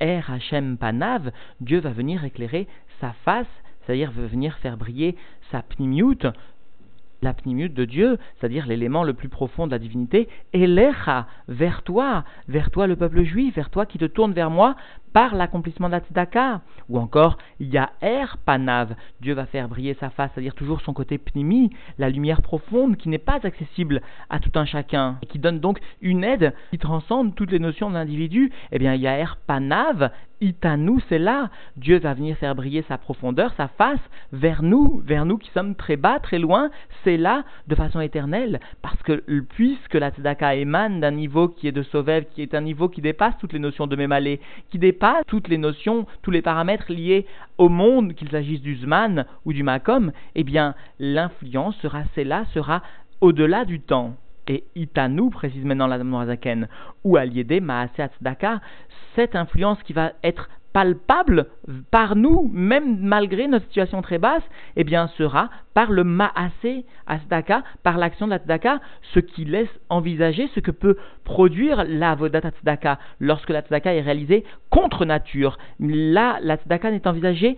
Er 0.00 0.22
Hashem 0.28 0.76
Panav, 0.78 1.30
Dieu 1.60 1.78
va 1.78 1.90
venir 1.90 2.24
éclairer 2.24 2.66
sa 3.00 3.12
face, 3.24 3.46
c'est-à-dire 3.86 4.10
va 4.10 4.26
venir 4.26 4.56
faire 4.58 4.76
briller 4.76 5.16
sa 5.50 5.62
pnimiut, 5.62 6.26
la 7.22 7.32
de 7.32 7.84
Dieu, 7.84 8.18
c'est-à-dire 8.36 8.66
l'élément 8.66 9.02
le 9.02 9.14
plus 9.14 9.28
profond 9.28 9.66
de 9.66 9.72
la 9.72 9.78
divinité, 9.78 10.28
et 10.52 10.66
l'echa, 10.66 11.26
vers 11.48 11.82
toi, 11.82 12.24
vers 12.46 12.70
toi 12.70 12.86
le 12.86 12.96
peuple 12.96 13.22
juif, 13.22 13.54
vers 13.56 13.70
toi 13.70 13.86
qui 13.86 13.98
te 13.98 14.04
tourne 14.04 14.32
vers 14.32 14.50
moi 14.50 14.76
par 15.12 15.34
l'accomplissement 15.34 15.88
de 15.88 15.92
la 15.92 16.00
tzedaka. 16.00 16.60
Ou 16.88 16.98
encore, 16.98 17.38
il 17.60 17.68
y 17.68 17.78
a 17.78 17.90
Er 18.02 18.26
Panav, 18.44 18.94
Dieu 19.20 19.34
va 19.34 19.46
faire 19.46 19.68
briller 19.68 19.94
sa 19.94 20.10
face, 20.10 20.30
c'est-à-dire 20.34 20.54
toujours 20.54 20.80
son 20.80 20.92
côté 20.92 21.18
pnimi, 21.18 21.70
la 21.98 22.10
lumière 22.10 22.42
profonde 22.42 22.96
qui 22.96 23.08
n'est 23.08 23.18
pas 23.18 23.40
accessible 23.42 24.00
à 24.30 24.38
tout 24.38 24.52
un 24.54 24.64
chacun, 24.64 25.18
et 25.22 25.26
qui 25.26 25.38
donne 25.38 25.60
donc 25.60 25.80
une 26.00 26.24
aide 26.24 26.54
qui 26.70 26.78
transcende 26.78 27.34
toutes 27.34 27.50
les 27.50 27.58
notions 27.58 27.88
de 27.88 27.94
l'individu. 27.94 28.52
Eh 28.72 28.78
bien, 28.78 28.94
il 28.94 29.00
y 29.00 29.08
a 29.08 29.18
Er 29.18 29.36
Panav, 29.46 30.10
Itanu, 30.40 31.00
c'est 31.08 31.18
là. 31.18 31.50
Dieu 31.76 31.98
va 31.98 32.14
venir 32.14 32.36
faire 32.36 32.54
briller 32.54 32.84
sa 32.88 32.98
profondeur, 32.98 33.52
sa 33.56 33.68
face, 33.68 33.98
vers 34.32 34.62
nous, 34.62 35.02
vers 35.04 35.24
nous 35.24 35.38
qui 35.38 35.50
sommes 35.50 35.74
très 35.74 35.96
bas, 35.96 36.18
très 36.20 36.38
loin, 36.38 36.70
c'est 37.02 37.16
là, 37.16 37.44
de 37.66 37.74
façon 37.74 38.00
éternelle, 38.00 38.60
parce 38.82 39.02
que 39.02 39.24
puisque 39.54 39.94
la 39.94 40.10
tzedaka 40.10 40.54
émane 40.54 41.00
d'un 41.00 41.12
niveau 41.12 41.48
qui 41.48 41.66
est 41.66 41.72
de 41.72 41.82
Sovev, 41.82 42.26
qui 42.30 42.42
est 42.42 42.54
un 42.54 42.60
niveau 42.60 42.88
qui 42.88 43.00
dépasse 43.00 43.38
toutes 43.38 43.52
les 43.52 43.58
notions 43.58 43.86
de 43.86 43.96
Mémalé, 43.96 44.40
qui 44.70 44.78
dépasse 44.78 44.98
pas 44.98 45.22
toutes 45.26 45.48
les 45.48 45.58
notions, 45.58 46.06
tous 46.22 46.30
les 46.30 46.42
paramètres 46.42 46.92
liés 46.92 47.26
au 47.56 47.68
monde, 47.68 48.14
qu'il 48.14 48.30
s'agisse 48.30 48.60
du 48.60 48.76
Zman 48.76 49.24
ou 49.44 49.52
du 49.52 49.62
Makom, 49.62 50.12
eh 50.34 50.44
bien, 50.44 50.74
l'influence 50.98 51.76
sera 51.78 52.02
celle-là, 52.14 52.44
sera 52.52 52.82
au-delà 53.20 53.64
du 53.64 53.80
temps. 53.80 54.16
Et 54.48 54.64
Itanu, 54.74 55.30
précise 55.30 55.64
maintenant 55.64 55.86
la 55.86 56.02
Morazaken, 56.02 56.68
ou 57.04 57.16
Aliede 57.16 57.60
Maase 57.62 57.90
Tzedaka, 57.96 58.60
cette 59.14 59.36
influence 59.36 59.82
qui 59.82 59.92
va 59.92 60.12
être 60.24 60.48
palpable 60.72 61.46
par 61.90 62.14
nous, 62.14 62.50
même 62.52 62.98
malgré 63.00 63.48
notre 63.48 63.64
situation 63.66 64.02
très 64.02 64.18
basse, 64.18 64.42
eh 64.76 64.84
bien 64.84 65.08
sera 65.18 65.50
par 65.74 65.90
le 65.90 66.04
maasé 66.04 66.84
asdaka, 67.06 67.62
par 67.82 67.98
l'action 67.98 68.26
de 68.26 68.32
la 68.32 68.38
tzedaka, 68.38 68.80
ce 69.14 69.20
qui 69.20 69.44
laisse 69.44 69.68
envisager 69.88 70.48
ce 70.54 70.60
que 70.60 70.70
peut 70.70 70.96
produire 71.24 71.84
la 71.84 72.14
vodat 72.14 72.40
tzedaka 72.40 72.98
lorsque 73.20 73.50
la 73.50 73.62
tzedaka 73.62 73.94
est 73.94 74.02
réalisée 74.02 74.44
contre 74.70 75.04
nature. 75.04 75.58
Là, 75.80 76.38
la 76.42 76.56
tzedaka 76.56 76.90
n'est 76.90 77.06
envisagée 77.08 77.56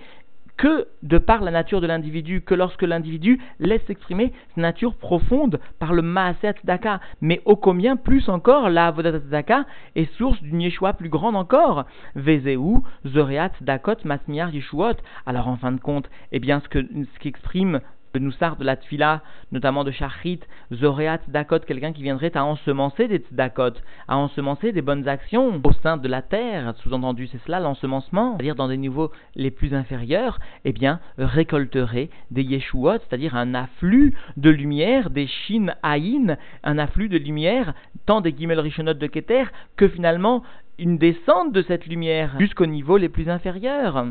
que 0.61 0.89
de 1.03 1.17
par 1.17 1.41
la 1.41 1.51
nature 1.51 1.81
de 1.81 1.87
l'individu, 1.87 2.43
que 2.43 2.55
lorsque 2.55 2.83
l'individu 2.83 3.41
laisse 3.61 3.81
s'exprimer 3.87 4.35
sa 4.55 4.61
nature 4.61 4.95
profonde 4.95 5.59
par 5.79 5.95
le 5.95 6.03
Maaset 6.03 6.57
Daka, 6.65 7.01
mais 7.23 7.41
ô 7.47 7.57
combien 7.57 7.97
plus 7.97 8.29
encore 8.29 8.69
la 8.69 8.89
Avodat 8.89 9.21
Daka 9.21 9.65
est 9.97 10.13
source 10.19 10.39
d'une 10.43 10.61
Yeshua 10.61 10.93
plus 10.93 11.09
grande 11.09 11.35
encore. 11.35 11.87
Vezeu, 12.15 12.83
Zoreat, 13.07 13.53
Dakot, 13.63 14.05
Masmiar, 14.05 14.51
Yeshuot. 14.55 14.97
Alors 15.25 15.49
en 15.49 15.57
fin 15.57 15.73
de 15.73 15.81
compte, 15.81 16.11
eh 16.31 16.41
bien 16.41 16.61
ce 16.61 16.69
que 16.69 16.81
ce 16.83 17.19
qu'exprime 17.21 17.81
le 18.15 18.21
Noussar 18.21 18.57
de 18.57 18.65
la 18.65 18.77
Tfila, 18.77 19.23
notamment 19.53 19.85
de 19.85 19.91
Shachrit, 19.91 20.41
Zoreat 20.73 21.21
Dakot, 21.29 21.61
quelqu'un 21.61 21.93
qui 21.93 22.03
viendrait 22.03 22.37
à 22.37 22.45
ensemencer 22.45 23.09
des 23.09 23.19
Tzedakot, 23.19 23.75
à 24.09 24.17
ensemencer 24.17 24.73
des 24.73 24.83
bonnes 24.83 25.07
actions 25.09 25.61
au 25.63 25.73
sein 25.73 25.97
de 25.97 26.09
la 26.09 26.23
terre, 26.23 26.75
sous-entendu 26.79 27.29
c'est 27.29 27.41
cela 27.47 27.61
l'ensemencement, 27.61 28.37
c'est-à-dire 28.37 28.57
dans 28.57 28.69
des 28.69 28.77
niveaux 28.77 29.11
les 29.37 29.51
plus 29.51 29.75
inférieurs, 29.75 30.39
eh 30.65 30.73
bien 30.73 31.01
récolterait 31.19 32.11
des 32.31 32.43
Yeshuot, 32.43 32.99
c'est-à-dire 32.99 33.37
un 33.37 33.55
afflux 33.55 34.15
de 34.37 34.51
lumière, 34.51 35.11
des 35.11 35.27
Shin 35.27 35.75
Aïn, 35.83 36.37
un 36.65 36.79
afflux 36.79 37.09
de 37.09 37.19
lumière, 37.19 37.75
tant 38.07 38.21
des 38.21 38.35
Gimel 38.37 38.61
Rishonot 38.61 38.95
de 38.95 39.07
Keter, 39.07 39.45
que 39.77 39.89
finalement 39.89 40.43
une 40.81 40.99
descente 40.99 41.53
de 41.53 41.63
cette 41.63 41.87
lumière 41.87 42.35
jusqu'au 42.41 42.67
niveau 42.67 42.97
les 42.97 43.11
plus 43.11 43.29
inférieurs. 43.29 44.07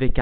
Et 0.00 0.08
de 0.08 0.20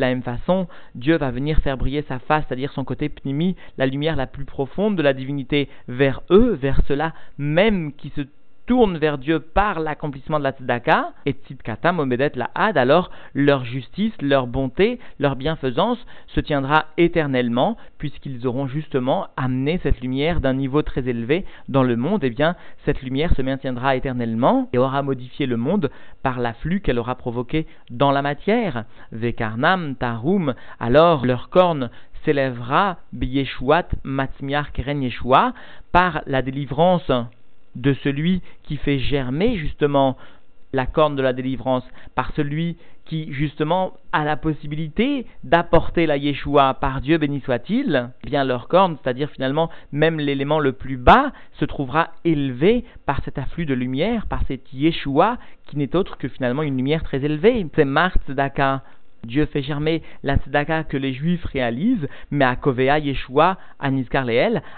la 0.00 0.08
même 0.08 0.22
façon, 0.22 0.68
Dieu 0.94 1.16
va 1.16 1.30
venir 1.30 1.60
faire 1.60 1.78
briller 1.78 2.02
sa 2.02 2.18
face, 2.18 2.44
c'est-à-dire 2.46 2.72
son 2.72 2.84
côté 2.84 3.08
pnimi, 3.08 3.56
la 3.78 3.86
lumière 3.86 4.16
la 4.16 4.26
plus 4.26 4.44
profonde 4.44 4.96
de 4.96 5.02
la 5.02 5.14
divinité, 5.14 5.70
vers 5.88 6.20
eux, 6.30 6.58
vers 6.60 6.82
ceux-là 6.86 7.14
même 7.38 7.94
qui 7.94 8.10
se 8.10 8.20
tournent 8.66 8.98
vers 8.98 9.18
Dieu 9.18 9.40
par 9.40 9.80
l'accomplissement 9.80 10.38
de 10.38 10.44
la 10.44 10.52
tzedaka, 10.52 11.12
et 11.26 11.32
tzidkata 11.32 11.92
momedet 11.92 12.32
la 12.34 12.50
had, 12.54 12.78
alors 12.78 13.10
leur 13.34 13.64
justice, 13.64 14.14
leur 14.20 14.46
bonté, 14.46 14.98
leur 15.18 15.36
bienfaisance 15.36 15.98
se 16.28 16.40
tiendra 16.40 16.86
éternellement, 16.96 17.76
puisqu'ils 17.98 18.46
auront 18.46 18.66
justement 18.66 19.28
amené 19.36 19.78
cette 19.82 20.00
lumière 20.00 20.40
d'un 20.40 20.54
niveau 20.54 20.82
très 20.82 21.06
élevé 21.08 21.44
dans 21.68 21.82
le 21.82 21.96
monde, 21.96 22.24
et 22.24 22.28
eh 22.28 22.30
bien 22.30 22.56
cette 22.84 23.02
lumière 23.02 23.34
se 23.34 23.42
maintiendra 23.42 23.96
éternellement 23.96 24.68
et 24.72 24.78
aura 24.78 25.02
modifié 25.02 25.46
le 25.46 25.56
monde 25.56 25.90
par 26.22 26.40
l'afflux 26.40 26.80
qu'elle 26.80 26.98
aura 26.98 27.16
provoqué 27.16 27.66
dans 27.90 28.12
la 28.12 28.22
matière. 28.22 28.84
Vekarnam 29.12 29.96
tarum, 29.96 30.54
alors 30.80 31.26
leur 31.26 31.50
corne 31.50 31.90
s'élèvera 32.24 32.96
biyeshuat 33.12 33.88
matzmiar 34.02 34.72
keren 34.72 35.02
yeshua 35.02 35.52
par 35.92 36.22
la 36.26 36.42
délivrance 36.42 37.10
de 37.76 37.94
celui 38.04 38.42
qui 38.62 38.76
fait 38.76 38.98
germer 38.98 39.56
justement 39.56 40.16
la 40.72 40.86
corne 40.86 41.16
de 41.16 41.22
la 41.22 41.32
délivrance, 41.32 41.84
par 42.14 42.32
celui 42.34 42.76
qui 43.04 43.32
justement 43.32 43.92
a 44.12 44.24
la 44.24 44.36
possibilité 44.36 45.26
d'apporter 45.44 46.06
la 46.06 46.16
Yeshua 46.16 46.74
par 46.74 47.00
Dieu 47.00 47.18
béni 47.18 47.40
soit-il, 47.40 48.10
bien 48.24 48.44
leur 48.44 48.68
corne, 48.68 48.96
c'est-à-dire 49.02 49.30
finalement 49.30 49.70
même 49.92 50.18
l'élément 50.18 50.58
le 50.58 50.72
plus 50.72 50.96
bas, 50.96 51.32
se 51.52 51.64
trouvera 51.64 52.10
élevé 52.24 52.84
par 53.06 53.22
cet 53.24 53.38
afflux 53.38 53.66
de 53.66 53.74
lumière, 53.74 54.26
par 54.26 54.42
cette 54.48 54.72
Yeshua 54.72 55.38
qui 55.66 55.76
n'est 55.76 55.94
autre 55.94 56.16
que 56.18 56.28
finalement 56.28 56.62
une 56.62 56.76
lumière 56.76 57.02
très 57.02 57.24
élevée. 57.24 57.66
C'est 57.74 57.84
Mart 57.84 58.18
Daka, 58.28 58.82
Dieu 59.24 59.46
fait 59.46 59.62
germer 59.62 60.02
la 60.22 60.36
tzedaka 60.36 60.84
que 60.84 60.96
les 60.96 61.12
Juifs 61.12 61.44
réalisent, 61.44 62.08
mais 62.30 62.44
à 62.44 62.56
Kovea 62.56 62.98
Yeshua, 62.98 63.58
à 63.78 63.90
Nizkar 63.90 64.26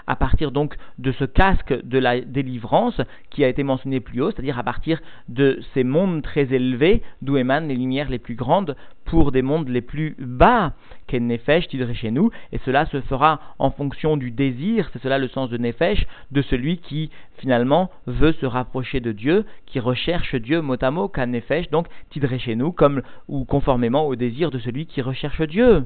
à 0.07 0.15
partir 0.15 0.51
donc 0.51 0.75
de 0.97 1.11
ce 1.11 1.23
casque 1.23 1.73
de 1.83 1.99
la 1.99 2.21
délivrance 2.21 3.01
qui 3.29 3.43
a 3.43 3.47
été 3.47 3.63
mentionné 3.63 3.99
plus 3.99 4.21
haut, 4.21 4.31
c'est-à-dire 4.31 4.59
à 4.59 4.63
partir 4.63 4.99
de 5.29 5.59
ces 5.73 5.83
mondes 5.83 6.21
très 6.21 6.53
élevés 6.53 7.01
d'où 7.21 7.37
émanent 7.37 7.67
les 7.67 7.75
lumières 7.75 8.09
les 8.09 8.19
plus 8.19 8.35
grandes 8.35 8.75
pour 9.07 9.31
des 9.31 9.41
mondes 9.41 9.69
les 9.69 9.81
plus 9.81 10.15
bas 10.19 10.73
qu'est 11.07 11.19
Nefesh 11.19 11.67
chez 11.93 12.11
nous, 12.11 12.29
et 12.51 12.59
cela 12.59 12.85
se 12.85 13.01
fera 13.01 13.39
en 13.57 13.71
fonction 13.71 14.17
du 14.17 14.31
désir, 14.31 14.89
c'est 14.91 15.01
cela 15.01 15.17
le 15.17 15.27
sens 15.27 15.49
de 15.49 15.57
Nefesh, 15.57 16.05
de 16.31 16.41
celui 16.41 16.77
qui 16.77 17.09
finalement 17.37 17.89
veut 18.05 18.33
se 18.33 18.45
rapprocher 18.45 18.99
de 18.99 19.11
Dieu, 19.11 19.45
qui 19.65 19.79
recherche 19.79 20.35
Dieu 20.35 20.61
mot 20.61 20.75
à 20.79 20.91
mot, 20.91 21.11
Nefesh, 21.27 21.69
donc 21.69 21.87
tidré 22.09 22.37
chez 22.37 22.55
nous, 22.55 22.71
comme 22.71 23.01
ou 23.27 23.45
conformément 23.45 24.05
au 24.05 24.15
désir 24.15 24.51
de 24.51 24.59
celui 24.59 24.85
qui 24.85 25.01
recherche 25.01 25.41
Dieu 25.41 25.85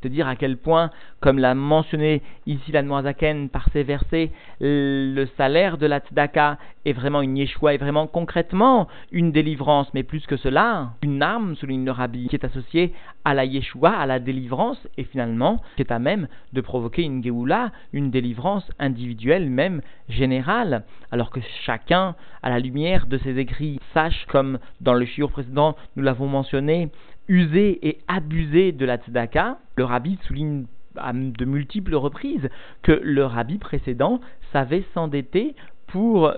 te 0.00 0.08
dire 0.08 0.28
à 0.28 0.36
quel 0.36 0.56
point, 0.56 0.90
comme 1.20 1.38
l'a 1.38 1.54
mentionné 1.54 2.22
ici 2.46 2.72
la 2.72 2.82
Noazaken 2.82 3.48
par 3.48 3.68
ses 3.72 3.82
versets, 3.82 4.30
le 4.60 5.26
salaire 5.36 5.78
de 5.78 5.86
la 5.86 6.00
tzedaka 6.00 6.58
est 6.84 6.92
vraiment 6.92 7.20
une 7.22 7.36
yeshua, 7.36 7.74
est 7.74 7.78
vraiment 7.78 8.06
concrètement 8.06 8.88
une 9.12 9.32
délivrance, 9.32 9.88
mais 9.94 10.02
plus 10.02 10.26
que 10.26 10.36
cela, 10.36 10.92
une 11.02 11.22
arme, 11.22 11.56
souligne 11.56 11.84
le 11.84 11.90
rabbi, 11.90 12.28
qui 12.28 12.36
est 12.36 12.44
associée 12.44 12.92
à 13.24 13.34
la 13.34 13.44
yeshua, 13.44 13.90
à 13.90 14.06
la 14.06 14.18
délivrance, 14.18 14.78
et 14.96 15.04
finalement, 15.04 15.60
qui 15.76 15.82
est 15.82 15.92
à 15.92 15.98
même 15.98 16.28
de 16.52 16.60
provoquer 16.60 17.02
une 17.02 17.22
geoula, 17.22 17.72
une 17.92 18.10
délivrance 18.10 18.70
individuelle, 18.78 19.50
même 19.50 19.82
générale, 20.08 20.84
alors 21.12 21.30
que 21.30 21.40
chacun, 21.64 22.14
à 22.42 22.50
la 22.50 22.58
lumière 22.58 23.06
de 23.06 23.18
ses 23.18 23.38
écrits, 23.38 23.80
sache, 23.92 24.26
comme 24.28 24.58
dans 24.80 24.94
le 24.94 25.04
shiur 25.04 25.30
précédent, 25.30 25.76
nous 25.96 26.02
l'avons 26.02 26.28
mentionné, 26.28 26.88
user 27.28 27.78
et 27.86 27.98
abuser 28.08 28.72
de 28.72 28.84
la 28.84 28.96
tzedaka, 28.96 29.58
le 29.76 29.84
rabbi 29.84 30.18
souligne 30.22 30.64
à 30.96 31.12
de 31.12 31.44
multiples 31.44 31.94
reprises 31.94 32.48
que 32.82 32.92
le 32.92 33.24
rabbi 33.24 33.58
précédent 33.58 34.20
savait 34.52 34.84
s'endetter 34.94 35.54
pour 35.88 36.32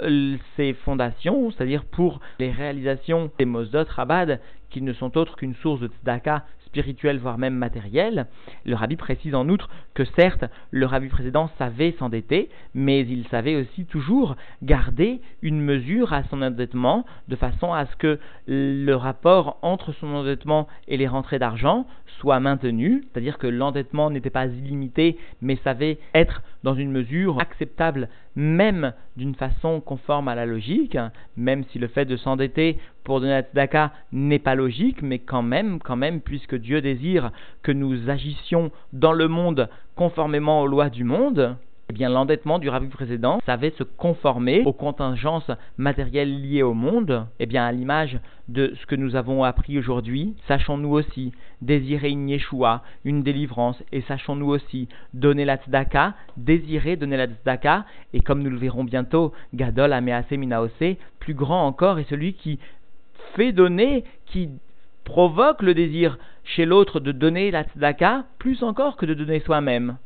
ses 0.57 0.75
fondations, 0.75 1.51
c'est-à-dire 1.51 1.85
pour 1.85 2.21
les 2.39 2.51
réalisations 2.53 3.31
des 3.39 3.45
Mosdot 3.45 3.85
Rabad, 3.89 4.41
qui 4.71 4.83
ne 4.83 4.93
sont 4.93 5.17
autres 5.19 5.37
qu'une 5.37 5.55
source 5.57 5.81
de 5.81 5.89
tzedaka 5.89 6.45
spirituel, 6.71 7.19
voire 7.19 7.37
même 7.37 7.55
matériel. 7.55 8.27
Le 8.65 8.77
rabbi 8.77 8.97
précise 8.97 9.35
en 9.35 9.49
outre 9.49 9.69
que 9.95 10.05
certes, 10.17 10.45
le 10.71 10.87
rabbi 10.87 11.09
précédent 11.09 11.51
savait 11.59 11.95
s'endetter, 11.99 12.49
mais 12.75 13.01
il 13.01 13.27
savait 13.29 13.57
aussi 13.57 13.85
toujours 13.87 14.37
garder 14.63 15.21
une 15.43 15.61
mesure 15.61 16.13
à 16.13 16.23
son 16.25 16.43
endettement, 16.43 17.05
de 17.29 17.37
façon 17.37 17.73
à 17.73 17.87
ce 17.87 17.97
que 17.97 18.19
le 18.47 18.95
rapport 18.95 19.59
entre 19.63 19.93
son 19.93 20.15
endettement 20.15 20.69
et 20.87 20.97
les 20.97 21.09
rentrées 21.09 21.41
d'argent 21.41 21.87
soit 22.21 22.39
maintenu, 22.39 23.03
c'est-à-dire 23.13 23.39
que 23.39 23.47
l'endettement 23.47 24.11
n'était 24.11 24.31
pas 24.31 24.47
illimité, 24.47 25.17
mais 25.41 25.57
savait 25.65 25.99
être 26.15 26.43
dans 26.63 26.75
une 26.75 26.91
mesure 26.91 27.41
acceptable, 27.41 28.09
même 28.37 28.93
d'une 29.17 29.35
façon 29.35 29.81
conforme 29.81 30.29
à 30.29 30.35
la 30.35 30.47
logique, 30.47 30.99
même 31.37 31.65
si 31.65 31.79
le 31.79 31.89
fait 31.89 32.05
de 32.05 32.17
s'endetter 32.17 32.79
pour 33.05 33.21
donner 33.21 33.33
la 33.33 33.43
tzedaka 33.43 33.93
n'est 34.13 34.39
pas 34.39 34.55
logique, 34.55 35.03
mais 35.03 35.19
quand 35.19 35.43
même, 35.43 35.79
quand 35.81 35.97
même, 35.97 36.21
puisque 36.21 36.55
Dieu 36.55 36.81
désire 36.81 37.33
que 37.63 37.73
nous 37.73 38.11
agissions 38.11 38.71
dans 38.93 39.13
le 39.13 39.29
monde 39.29 39.69
conformément 39.97 40.63
aux 40.63 40.67
lois 40.67 40.91
du 40.91 41.05
monde, 41.05 41.57
eh 41.99 42.09
l'endettement 42.09 42.59
du 42.59 42.69
rabbi 42.69 42.89
précédent 42.89 43.41
savait 43.47 43.73
se 43.77 43.83
conformer 43.83 44.63
aux 44.65 44.73
contingences 44.73 45.51
matérielles 45.77 46.41
liées 46.41 46.63
au 46.63 46.75
monde, 46.75 47.27
eh 47.39 47.47
bien 47.47 47.65
à 47.65 47.73
l'image 47.73 48.19
de 48.49 48.73
ce 48.81 48.87
que 48.87 48.95
nous 48.95 49.17
avons 49.17 49.45
appris 49.45 49.79
aujourd'hui, 49.79 50.35
sachons-nous 50.47 50.91
aussi 50.91 51.33
désirer 51.63 52.11
une 52.11 52.29
Yeshua, 52.29 52.83
une 53.05 53.23
délivrance, 53.23 53.83
et 53.93 54.03
sachons-nous 54.03 54.49
aussi 54.49 54.89
donner 55.15 55.45
la 55.45 55.57
tzedaka, 55.57 56.15
désirer 56.37 56.97
donner 56.97 57.17
la 57.17 57.27
tzedaka, 57.27 57.85
et 58.13 58.21
comme 58.21 58.43
nous 58.43 58.51
le 58.51 58.59
verrons 58.59 58.85
bientôt, 58.85 59.33
Gadol 59.55 59.93
Amease 59.93 60.31
Minaose, 60.31 60.71
plus 61.19 61.35
grand 61.35 61.67
encore 61.67 61.99
est 61.99 62.09
celui 62.09 62.35
qui 62.35 62.59
fait 63.35 63.53
donner, 63.53 64.05
qui 64.27 64.49
provoque 65.05 65.63
le 65.63 65.75
désir 65.75 66.19
chez 66.45 66.67
l'autre 66.67 67.01
de 67.01 67.13
donner 67.13 67.51
la 67.51 67.65
tzedaka, 67.65 68.25
plus 68.39 68.63
encore 68.63 68.97
que 68.97 69.07
de 69.07 69.15
donner 69.15 69.41
soi-même 69.41 69.97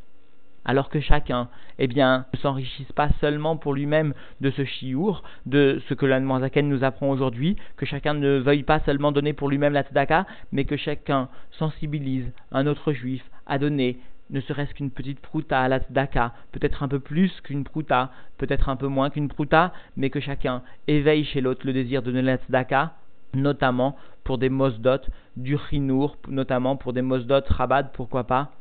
alors 0.64 0.88
que 0.88 1.00
chacun, 1.00 1.48
eh 1.78 1.86
bien, 1.86 2.26
ne 2.32 2.38
s'enrichisse 2.38 2.92
pas 2.92 3.10
seulement 3.20 3.56
pour 3.56 3.74
lui-même 3.74 4.14
de 4.40 4.50
ce 4.50 4.64
chiour, 4.64 5.22
de 5.46 5.80
ce 5.88 5.94
que 5.94 6.06
l'Anne 6.06 6.24
nous 6.24 6.84
apprend 6.84 7.10
aujourd'hui, 7.10 7.56
que 7.76 7.86
chacun 7.86 8.14
ne 8.14 8.38
veuille 8.38 8.62
pas 8.62 8.80
seulement 8.80 9.12
donner 9.12 9.32
pour 9.32 9.48
lui-même 9.48 9.72
la 9.72 9.82
tzedaka, 9.82 10.26
mais 10.52 10.64
que 10.64 10.76
chacun 10.76 11.28
sensibilise 11.52 12.30
un 12.52 12.66
autre 12.66 12.92
juif 12.92 13.22
à 13.46 13.58
donner 13.58 13.98
ne 14.30 14.40
serait-ce 14.40 14.72
qu'une 14.74 14.90
petite 14.90 15.20
prouta 15.20 15.60
à 15.60 15.68
la 15.68 15.80
tzedaka, 15.80 16.32
peut-être 16.52 16.82
un 16.82 16.88
peu 16.88 16.98
plus 16.98 17.30
qu'une 17.42 17.64
prouta, 17.64 18.10
peut-être 18.38 18.68
un 18.68 18.76
peu 18.76 18.88
moins 18.88 19.10
qu'une 19.10 19.28
prouta, 19.28 19.72
mais 19.96 20.08
que 20.08 20.20
chacun 20.20 20.62
éveille 20.88 21.24
chez 21.24 21.40
l'autre 21.42 21.66
le 21.66 21.74
désir 21.74 22.02
de 22.02 22.10
donner 22.10 22.22
la 22.22 22.36
tzedaka, 22.38 22.94
notamment 23.34 23.96
pour 24.22 24.38
des 24.38 24.48
mosdot, 24.48 25.00
du 25.36 25.58
chinour, 25.68 26.16
notamment 26.28 26.76
pour 26.76 26.94
des 26.94 27.02
mosdot 27.02 27.42
rabad, 27.48 27.90
pourquoi 27.92 28.24
pas, 28.24 28.52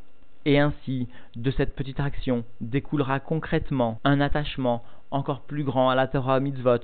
et 0.45 0.59
ainsi, 0.59 1.07
de 1.35 1.51
cette 1.51 1.75
petite 1.75 2.00
action 2.00 2.43
découlera 2.62 3.19
concrètement 3.19 4.00
un 4.03 4.21
attachement 4.21 4.83
encore 5.12 5.41
plus 5.41 5.63
grand 5.63 5.89
à 5.89 5.95
la 5.95 6.07
Torah 6.07 6.39
mitzvot, 6.39 6.79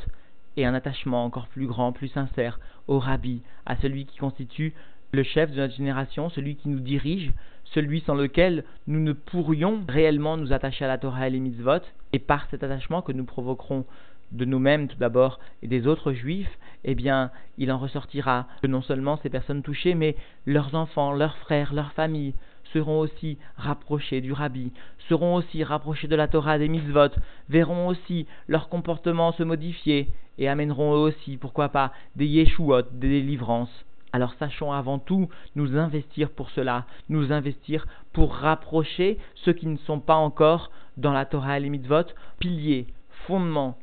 et 0.57 0.65
un 0.65 0.73
attachement 0.73 1.23
encore 1.23 1.47
plus 1.47 1.67
grand, 1.67 1.91
plus 1.91 2.09
sincère 2.09 2.59
au 2.87 2.99
rabbi, 2.99 3.41
à 3.65 3.75
celui 3.77 4.05
qui 4.05 4.17
constitue 4.17 4.73
le 5.11 5.23
chef 5.23 5.51
de 5.51 5.57
notre 5.57 5.75
génération, 5.75 6.29
celui 6.29 6.55
qui 6.55 6.69
nous 6.69 6.79
dirige, 6.79 7.31
celui 7.65 8.01
sans 8.01 8.15
lequel 8.15 8.63
nous 8.87 8.99
ne 8.99 9.13
pourrions 9.13 9.83
réellement 9.87 10.37
nous 10.37 10.53
attacher 10.53 10.85
à 10.85 10.87
la 10.87 10.97
Torah 10.97 11.27
et 11.27 11.31
les 11.31 11.39
mitzvot, 11.39 11.81
et 12.13 12.19
par 12.19 12.47
cet 12.49 12.63
attachement 12.63 13.01
que 13.01 13.11
nous 13.11 13.25
provoquerons 13.25 13.85
de 14.31 14.45
nous-mêmes 14.45 14.87
tout 14.87 14.97
d'abord 14.97 15.39
et 15.63 15.67
des 15.67 15.87
autres 15.87 16.13
juifs, 16.13 16.57
eh 16.83 16.93
bien, 16.93 17.31
il 17.57 17.71
en 17.71 17.79
ressortira 17.79 18.47
que 18.61 18.67
non 18.67 18.81
seulement 18.81 19.17
ces 19.17 19.29
personnes 19.29 19.63
touchées, 19.63 19.95
mais 19.95 20.15
leurs 20.45 20.75
enfants, 20.75 21.13
leurs 21.13 21.37
frères, 21.37 21.73
leurs 21.73 21.93
familles 21.93 22.35
seront 22.73 22.99
aussi 22.99 23.37
rapprochés 23.57 24.21
du 24.21 24.33
rabbi, 24.33 24.71
seront 25.07 25.35
aussi 25.35 25.63
rapprochés 25.63 26.07
de 26.07 26.15
la 26.15 26.27
Torah 26.27 26.57
des 26.57 26.67
mitzvot, 26.67 27.09
verront 27.49 27.87
aussi 27.87 28.27
leur 28.47 28.69
comportement 28.69 29.31
se 29.31 29.43
modifier 29.43 30.09
et 30.37 30.47
amèneront 30.47 30.93
eux 30.93 30.99
aussi, 30.99 31.37
pourquoi 31.37 31.69
pas, 31.69 31.91
des 32.15 32.25
yeshuot, 32.25 32.83
des 32.93 33.09
délivrances. 33.09 33.85
Alors 34.11 34.33
sachons 34.39 34.71
avant 34.71 34.97
tout 34.97 35.29
nous 35.55 35.77
investir 35.77 36.31
pour 36.31 36.49
cela, 36.49 36.85
nous 37.09 37.31
investir 37.31 37.85
pour 38.13 38.33
rapprocher 38.33 39.19
ceux 39.35 39.53
qui 39.53 39.67
ne 39.67 39.77
sont 39.77 39.99
pas 39.99 40.15
encore 40.15 40.71
dans 40.97 41.13
la 41.13 41.25
Torah 41.25 41.57
et 41.57 41.61
les 41.61 41.69
mitzvot, 41.69 42.05
piliers, 42.39 42.87
fondements, 43.27 43.77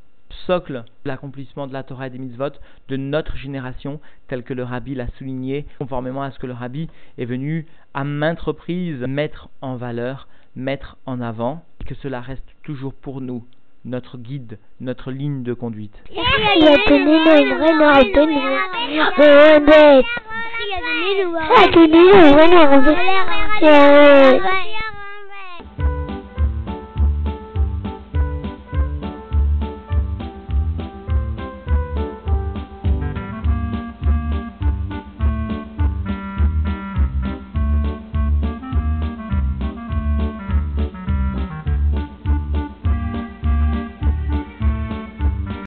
socle 0.47 0.85
de 1.05 1.09
l'accomplissement 1.09 1.67
de 1.67 1.73
la 1.73 1.83
Torah 1.83 2.07
et 2.07 2.11
des 2.11 2.19
mitzvot 2.19 2.51
de 2.89 2.97
notre 2.97 3.37
génération, 3.37 4.01
tel 4.29 4.43
que 4.43 4.55
le 4.55 4.63
rabbi 4.63 4.95
l'a 4.95 5.09
souligné, 5.19 5.67
conformément 5.79 6.23
à 6.23 6.31
ce 6.31 6.39
que 6.39 6.47
le 6.47 6.53
rabbi 6.53 6.89
est 7.19 7.25
venu 7.25 7.67
à 7.95 8.05
maintes 8.05 8.41
reprises 8.41 9.01
mettre 9.01 9.49
en 9.61 9.77
valeur, 9.77 10.29
mettre 10.55 10.97
en 11.07 11.21
avant, 11.21 11.65
que 11.87 11.95
cela 11.95 12.21
reste 12.21 12.49
toujours 12.63 12.95
pour 12.95 13.21
nous 13.21 13.45
notre 13.85 14.19
guide, 14.19 14.59
notre 14.81 15.13
ligne 15.13 15.43
de 15.45 15.55
conduite. 15.55 15.95